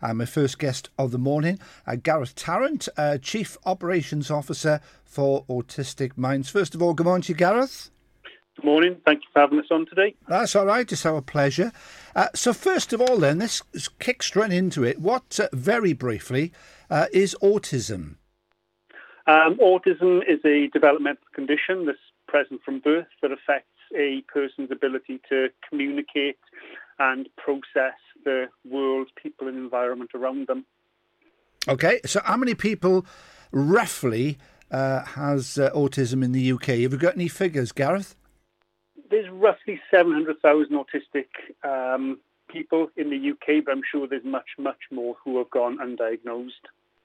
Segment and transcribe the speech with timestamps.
[0.00, 5.44] And my first guest of the morning, uh, Gareth Tarrant, uh, Chief Operations Officer for
[5.46, 6.50] Autistic Minds.
[6.50, 7.90] First of all, good morning to you, Gareth.
[8.56, 8.96] Good morning.
[9.04, 10.14] Thank you for having us on today.
[10.28, 10.90] That's all right.
[10.90, 11.72] It's our pleasure.
[12.14, 13.62] Uh, so, first of all, then, let's
[13.98, 14.98] kick straight into it.
[14.98, 16.52] What, uh, very briefly,
[16.88, 18.16] uh, is autism?
[19.26, 25.20] Um, autism is a developmental condition that's present from birth that affects a person's ability
[25.28, 26.38] to communicate
[26.98, 27.94] and process
[28.24, 30.64] the world, people, and environment around them.
[31.68, 33.04] Okay, so how many people
[33.50, 34.38] roughly
[34.70, 36.66] uh, has uh, autism in the UK?
[36.66, 38.14] Have you got any figures, Gareth?
[39.10, 41.26] There's roughly 700,000 autistic
[41.64, 45.78] um, people in the UK, but I'm sure there's much, much more who have gone
[45.78, 46.50] undiagnosed.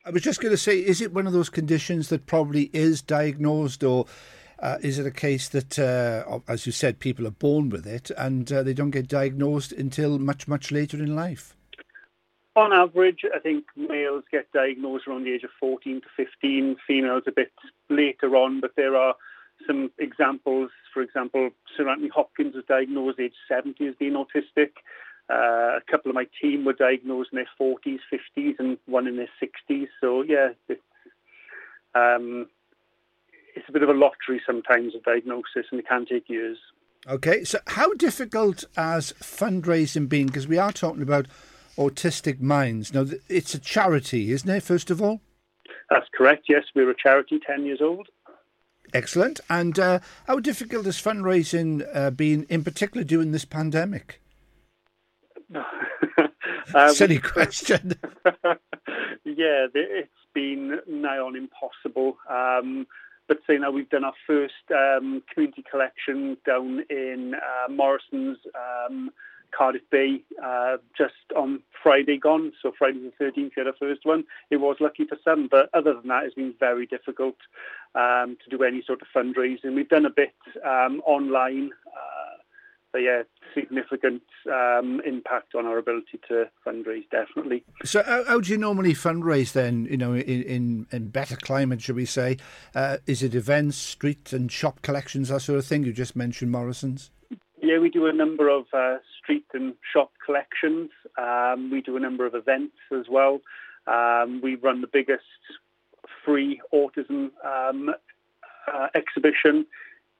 [0.03, 3.01] I was just going to say, is it one of those conditions that probably is
[3.03, 4.05] diagnosed, or
[4.61, 8.11] uh, is it a case that, uh, as you said, people are born with it
[8.17, 11.55] and uh, they don't get diagnosed until much, much later in life?
[12.55, 17.23] On average, I think males get diagnosed around the age of 14 to 15, females
[17.25, 17.51] a bit
[17.89, 19.15] later on, but there are
[19.65, 20.69] some examples.
[20.93, 24.71] For example, Sir Anthony Hopkins was diagnosed age 70 as being autistic.
[25.29, 29.15] Uh, a couple of my team were diagnosed in their 40s, 50s, and one in
[29.15, 29.87] their 60s.
[30.01, 30.49] So yeah,
[31.95, 32.47] um,
[33.55, 36.57] it's a bit of a lottery sometimes of diagnosis, and it can take years.
[37.07, 40.27] Okay, so how difficult has fundraising been?
[40.27, 41.25] Because we are talking about
[41.77, 42.93] autistic minds.
[42.93, 44.63] Now, it's a charity, isn't it?
[44.63, 45.21] First of all,
[45.89, 46.45] that's correct.
[46.47, 48.07] Yes, we're a charity, ten years old.
[48.93, 49.39] Excellent.
[49.49, 54.21] And uh, how difficult has fundraising uh, been, in particular, during this pandemic?
[56.75, 57.95] um, Silly question.
[59.23, 62.17] yeah, it's been nigh on impossible.
[62.29, 62.85] Um,
[63.31, 69.09] but say now we've done our first um, community collection down in uh, Morrison's um,
[69.57, 72.51] Cardiff Bay uh, just on Friday gone.
[72.61, 74.25] So Friday the 13th, we had our first one.
[74.49, 77.37] It was lucky for some, but other than that, it's been very difficult
[77.95, 79.75] um, to do any sort of fundraising.
[79.75, 81.69] We've done a bit um, online.
[81.87, 82.20] Uh,
[82.91, 84.21] but yeah, significant
[84.51, 87.63] um, impact on our ability to fundraise, definitely.
[87.83, 89.85] So, how, how, do you normally fundraise then?
[89.85, 92.37] You know, in in, in better climate, should we say?
[92.75, 95.83] Uh, is it events, street and shop collections, that sort of thing?
[95.83, 97.11] You just mentioned Morrison's.
[97.61, 100.89] Yeah, we do a number of uh, street and shop collections.
[101.17, 103.41] Um, we do a number of events as well.
[103.87, 105.23] Um, we run the biggest
[106.25, 107.91] free autism um,
[108.71, 109.65] uh, exhibition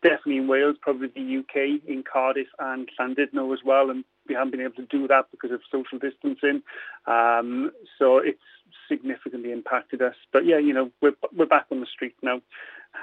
[0.02, 3.90] definitely in Wales, probably the UK, in Cardiff and Llandudno as well.
[3.90, 6.62] And we haven't been able to do that because of social distancing.
[7.08, 8.40] Um, so it's
[8.88, 10.16] significantly impacted us.
[10.32, 12.42] But yeah, you know, we're, we're back on the street now,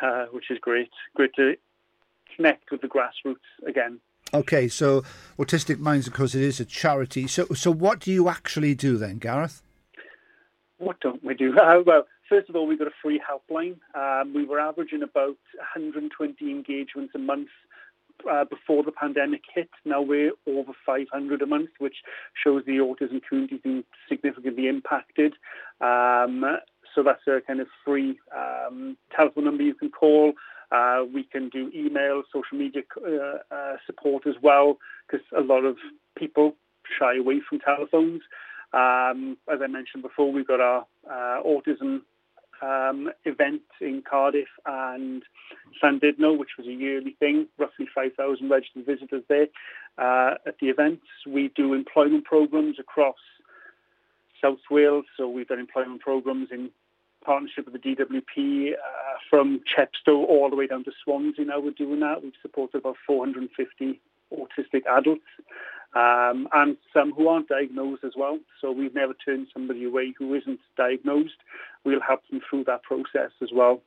[0.02, 0.90] uh, which is great.
[1.14, 1.56] Great to
[2.36, 3.36] connect with the grassroots
[3.66, 4.00] again.
[4.34, 5.02] Okay, so
[5.38, 7.26] Autistic Minds, of course, it is a charity.
[7.26, 9.62] So, so what do you actually do then, Gareth?
[10.76, 11.54] What don't we do?
[11.58, 13.78] Uh, well, First of all, we've got a free helpline.
[13.94, 17.48] Um, we were averaging about 120 engagements a month
[18.30, 19.70] uh, before the pandemic hit.
[19.84, 21.96] Now we're over 500 a month, which
[22.42, 25.34] shows the autism community has been significantly impacted.
[25.80, 26.44] Um,
[26.94, 30.32] so that's a kind of free um, telephone number you can call.
[30.70, 35.64] Uh, we can do email, social media uh, uh, support as well, because a lot
[35.64, 35.76] of
[36.16, 36.56] people
[36.98, 38.20] shy away from telephones.
[38.74, 42.02] Um, as I mentioned before, we've got our uh, autism
[42.62, 45.22] um, event in Cardiff and
[45.82, 49.46] Llandudno, which was a yearly thing, roughly 5,000 registered visitors there
[49.98, 51.06] uh, at the events.
[51.26, 53.16] We do employment programs across
[54.42, 56.70] South Wales, so we've done employment programs in
[57.24, 58.76] partnership with the DWP uh,
[59.28, 62.22] from Chepstow all the way down to Swansea now we're doing that.
[62.22, 64.00] We've supported about 450
[64.32, 65.22] autistic adults
[65.94, 68.38] um, and some who aren't diagnosed as well.
[68.60, 71.40] So we've never turned somebody away who isn't diagnosed.
[71.84, 73.80] We'll help them through that process as well.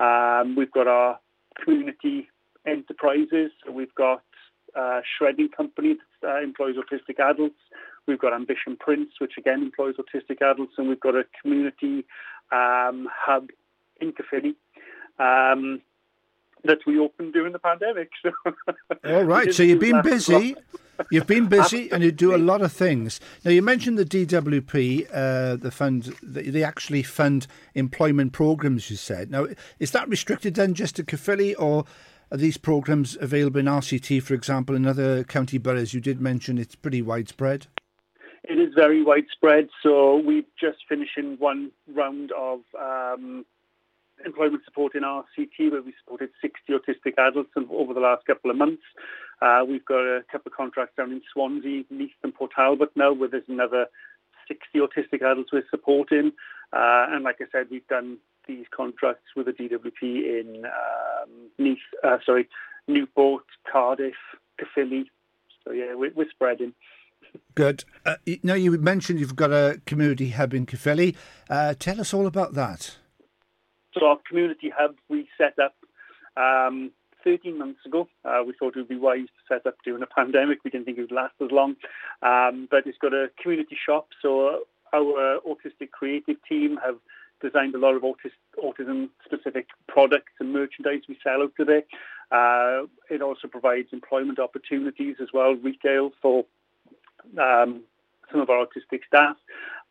[0.00, 1.18] Um, we've got our
[1.62, 2.28] community
[2.66, 3.50] enterprises.
[3.64, 4.22] So we've got
[4.74, 7.58] a shredding company that uh, employs autistic adults.
[8.06, 12.06] We've got Ambition Prints, which again employs autistic adults, and we've got a community
[12.50, 13.50] um, hub
[14.00, 14.54] in Caerphilly.
[15.18, 15.82] Um,
[16.64, 18.10] that we opened during the pandemic.
[18.22, 18.32] So
[19.04, 19.52] All right.
[19.52, 20.56] so you've been busy.
[21.12, 23.20] You've been busy and you do a lot of things.
[23.44, 27.46] Now, you mentioned the DWP, uh, the fund, they actually fund
[27.76, 29.30] employment programs, you said.
[29.30, 29.46] Now,
[29.78, 31.84] is that restricted then just to Caerphilly or
[32.30, 35.94] are these programs available in RCT, for example, in other county boroughs?
[35.94, 37.68] You did mention it's pretty widespread.
[38.44, 39.68] It is very widespread.
[39.82, 43.44] So we've just finishing one round of um,
[44.24, 48.56] employment support in RCT, where we supported 60 autistic adults over the last couple of
[48.56, 48.82] months.
[49.40, 53.12] Uh, we've got a couple of contracts down in Swansea, Neath and Port Talbot now,
[53.12, 53.86] where there's another
[54.48, 56.32] 60 autistic adults we're supporting.
[56.72, 61.78] Uh, and like I said, we've done these contracts with the DWP in um, Nice,
[62.02, 62.48] uh, sorry,
[62.88, 64.14] Newport, Cardiff,
[64.58, 65.10] Caerphilly.
[65.64, 66.74] So yeah, we're, we're spreading.
[67.54, 67.84] Good.
[68.06, 71.16] Uh, now you mentioned you've got a community hub in Caerphilly.
[71.50, 72.96] Uh, tell us all about that.
[73.98, 75.74] So our community hub we set up
[76.36, 76.90] um,
[77.24, 78.08] 13 months ago.
[78.24, 80.58] Uh, we thought it would be wise to set up during a pandemic.
[80.64, 81.76] We didn't think it would last as long.
[82.22, 84.08] Um, but it's got a community shop.
[84.22, 84.60] So
[84.92, 86.96] our autistic creative team have
[87.40, 91.84] designed a lot of autism-specific products and merchandise we sell out today.
[92.30, 96.44] Uh, it also provides employment opportunities as well, retail for
[97.40, 97.82] um,
[98.30, 99.36] some of our autistic staff.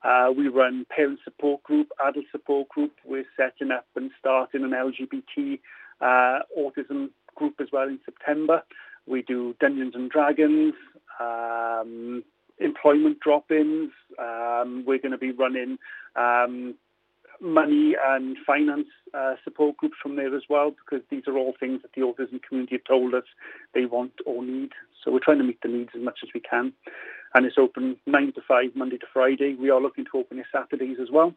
[0.03, 2.93] Uh, we run parent support group, adult support group.
[3.03, 5.59] We're setting up and starting an LGBT
[6.01, 8.63] uh, autism group as well in September.
[9.05, 10.73] We do Dungeons and Dragons,
[11.19, 12.23] um,
[12.59, 13.91] employment drop-ins.
[14.19, 15.77] Um, we're going to be running
[16.15, 16.75] um,
[17.41, 21.81] money and finance uh, support groups from there as well, because these are all things
[21.81, 23.23] that the autism community have told us
[23.73, 24.71] they want or need.
[25.03, 26.73] So we're trying to meet the needs as much as we can.
[27.33, 29.55] And it's open 9 to 5, Monday to Friday.
[29.55, 31.33] We are looking to open it Saturdays as well.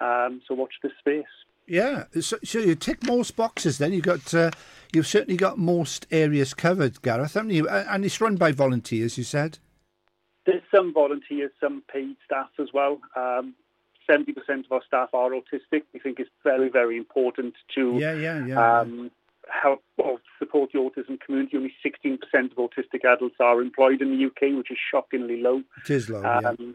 [0.00, 1.24] Um, so watch this space.
[1.66, 3.76] Yeah, so, so, you tick most boxes.
[3.76, 4.50] Then you've got uh,
[4.94, 7.68] you've certainly got most areas covered, Gareth, haven't you?
[7.68, 9.58] And it's run by volunteers, you said.
[10.46, 13.00] There's some volunteers, some paid staff as well.
[13.14, 13.54] Um,
[14.08, 15.82] 70% of our staff are autistic.
[15.92, 18.80] We think it's very, very important to yeah, yeah, yeah.
[18.80, 19.10] Um,
[19.50, 21.56] help or support the autism community.
[21.56, 22.18] Only 16%
[22.52, 25.62] of autistic adults are employed in the UK, which is shockingly low.
[25.84, 26.66] It is low, um, yeah.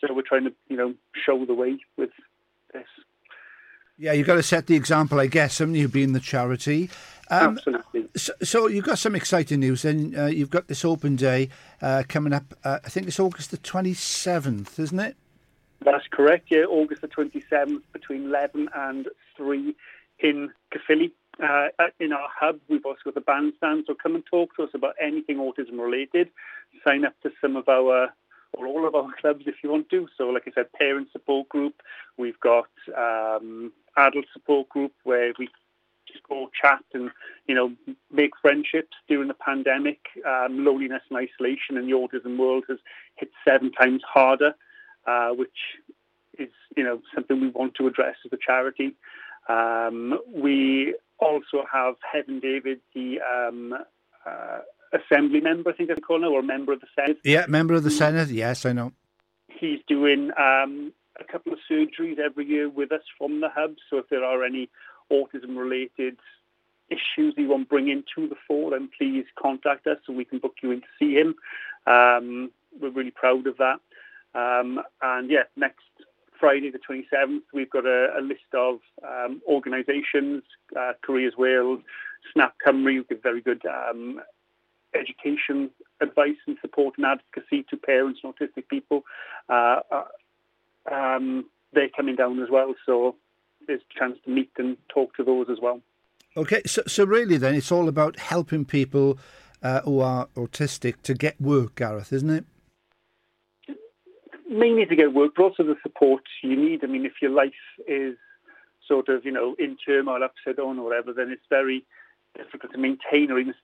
[0.00, 0.94] So we're trying to, you know,
[1.24, 2.10] show the way with
[2.72, 2.86] this.
[3.98, 6.90] Yeah, you've got to set the example, I guess, haven't you, being the charity?
[7.30, 8.08] Um, Absolutely.
[8.16, 11.50] So, so, you've got some exciting news, and uh, you've got this open day
[11.80, 12.52] uh, coming up.
[12.64, 15.16] Uh, I think it's August the 27th, isn't it?
[15.84, 19.74] That's correct, yeah, August the 27th between 11 and 3
[20.18, 21.12] in Caerphilly.
[21.42, 21.68] Uh,
[22.00, 24.94] in our hub, we've also got the bandstand, so come and talk to us about
[25.00, 26.28] anything autism related.
[26.86, 28.12] Sign up to some of our,
[28.52, 30.08] or all of our clubs if you want to.
[30.18, 31.80] So, like I said, parent support group.
[32.18, 35.48] We've got um, adult support group where we
[36.06, 37.10] just go chat and,
[37.46, 37.72] you know,
[38.10, 40.00] make friendships during the pandemic.
[40.26, 42.78] Um, loneliness and isolation in the autism world has
[43.16, 44.54] hit seven times harder
[45.06, 45.50] uh, which
[46.38, 48.94] is you know something we want to address as a charity.
[49.48, 53.74] Um, we also have Hefin David, the um,
[54.26, 54.58] uh,
[54.92, 57.18] assembly member, I think I call now, or member of the Senedd.
[57.24, 58.32] Yeah, member of the Senedd.
[58.32, 58.92] Yes, I know.
[59.48, 63.76] He's doing um, a couple of surgeries every year with us from the hub.
[63.88, 64.68] So if there are any
[65.10, 66.16] autism-related
[66.90, 70.38] issues you want to bring into the fore, then please contact us so we can
[70.38, 71.34] book you in to see him.
[71.86, 73.80] Um, we're really proud of that.
[74.34, 75.84] Um, and yeah, next
[76.52, 80.42] Friday the 27th, we've got a, a list of um, organisations,
[80.78, 81.80] uh, Careers Wales,
[82.30, 84.20] Snap Cymru, who give very good um,
[84.94, 85.70] education
[86.02, 89.02] advice and support and advocacy to parents and autistic people.
[89.48, 90.04] Uh, uh,
[90.94, 93.16] um, they're coming down as well, so
[93.66, 95.80] there's a chance to meet and talk to those as well.
[96.36, 99.18] Okay, so, so really then it's all about helping people
[99.62, 102.44] uh, who are autistic to get work, Gareth, isn't it?
[104.52, 106.84] Mainly to get work, but also the support you need.
[106.84, 107.52] I mean, if your life
[107.86, 108.16] is
[108.86, 111.84] sort of, you know, in turmoil, upside down or whatever, then it's very
[112.36, 113.54] difficult to maintain or even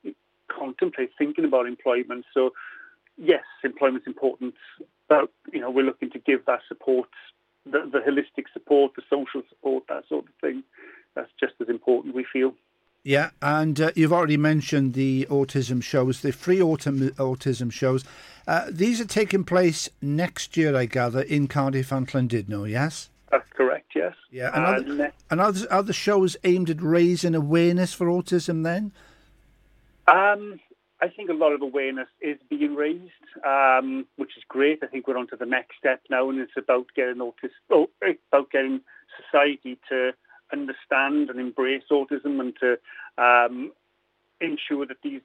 [0.49, 2.25] contemplate thinking about employment.
[2.33, 2.53] So,
[3.17, 4.55] yes, employment's important,
[5.09, 7.09] but, you know, we're looking to give that support,
[7.65, 10.62] the, the holistic support, the social support, that sort of thing.
[11.15, 12.55] That's just as important, we feel.
[13.05, 18.05] Yeah, and uh, you've already mentioned the autism shows, the free autumn autism shows.
[18.47, 23.11] Uh, these are taking place next year, I gather, in Cardiff and Llandudno, yes?
[23.31, 24.14] That's correct, yes.
[24.31, 28.07] Yeah, and, are, the, and are, the, are the shows aimed at raising awareness for
[28.07, 28.93] autism then?
[30.07, 30.61] Um,
[31.00, 33.12] I think a lot of awareness is being raised,
[33.47, 34.83] um, which is great.
[34.83, 37.88] I think we're on to the next step now, and it's about getting autism, oh,
[38.33, 38.81] about getting
[39.23, 40.12] society to
[40.52, 42.78] understand and embrace autism and to
[43.23, 43.73] um,
[44.40, 45.21] ensure that these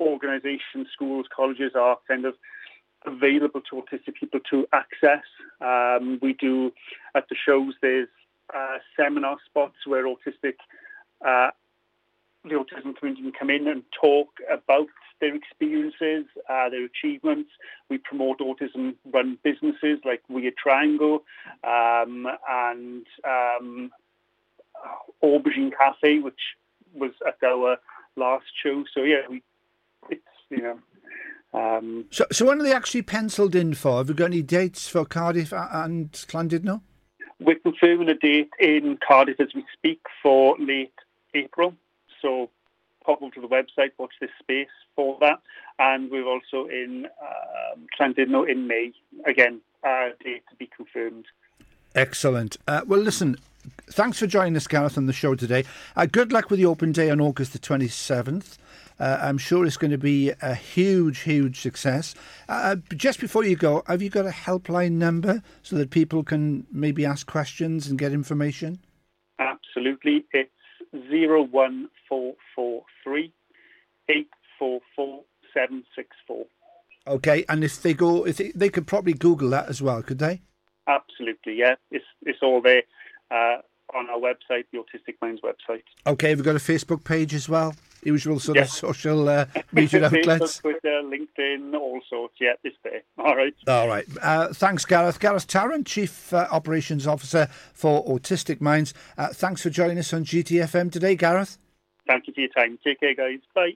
[0.00, 2.34] organisations, schools, colleges are kind of
[3.06, 5.24] available to autistic people to access.
[5.60, 6.72] Um, we do
[7.14, 7.74] at the shows.
[7.80, 8.08] There's
[8.54, 10.54] uh, seminar spots where autistic
[11.24, 11.50] uh,
[12.44, 14.88] the autism community can come in and talk about
[15.20, 17.50] their experiences, uh, their achievements.
[17.88, 21.24] We promote autism-run businesses like We Triangle
[21.62, 23.90] um, and um,
[25.22, 26.40] Aubergine Cafe, which
[26.94, 27.78] was at our
[28.16, 28.84] last show.
[28.94, 29.42] So yeah, we
[30.10, 30.78] it's you know
[31.54, 33.98] Um, so, so when are they actually penciled in for?
[33.98, 36.80] Have you got any dates for Cardiff and Llandudno?
[37.40, 40.92] We're confirming a date in Cardiff as we speak for late
[41.32, 41.74] April.
[42.20, 42.50] So
[43.04, 45.40] pop over to the website, watch this space for that.
[45.78, 48.92] And we're also in um, Llandudno in May.
[49.26, 51.26] Again, uh, date to be confirmed.
[51.94, 52.56] Excellent.
[52.66, 53.36] Uh, well, listen,
[53.88, 55.64] thanks for joining us, Gareth, on the show today.
[55.96, 58.56] Uh, good luck with the open day on August the 27th.
[58.98, 62.14] Uh, I'm sure it's going to be a huge, huge success.
[62.48, 66.66] Uh, just before you go, have you got a helpline number so that people can
[66.70, 68.78] maybe ask questions and get information?
[69.38, 70.24] Absolutely.
[70.32, 70.50] It's
[70.92, 73.32] 01443
[74.08, 76.46] 844 764.
[77.06, 80.18] Okay, and if they go, if they, they could probably Google that as well, could
[80.18, 80.40] they?
[80.86, 81.74] Absolutely, yeah.
[81.90, 82.84] It's it's all there
[83.30, 83.58] uh,
[83.94, 85.82] on our website, the Autistic Minds website.
[86.06, 87.74] Okay, we've got a Facebook page as well.
[88.02, 90.58] Usual sort of social uh, media outlets.
[90.58, 92.34] Twitter, LinkedIn, all sorts.
[92.38, 93.02] Yeah, it's there.
[93.18, 93.54] All right.
[93.66, 94.04] All right.
[94.20, 95.18] Uh, thanks, Gareth.
[95.18, 98.92] Gareth Tarrant, Chief uh, Operations Officer for Autistic Minds.
[99.16, 101.58] Uh, thanks for joining us on GTFM today, Gareth.
[102.06, 102.78] Thank you for your time.
[102.84, 103.40] Take care, guys.
[103.54, 103.72] Bye.